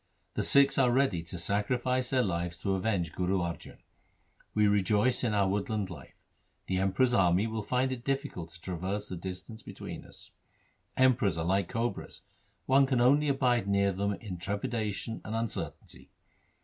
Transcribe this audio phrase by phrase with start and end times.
[0.33, 3.77] The Sikhs are ready to sacrifice their lives to avenge Guru Arjan.
[4.55, 6.15] We rejoice in our woodland life.
[6.65, 10.31] The Emperor's army will find it difficult to traverse the distance between us.
[10.97, 12.23] Emperors are like cobras.
[12.65, 16.09] One can only abide near them in trepidation and uncertainty.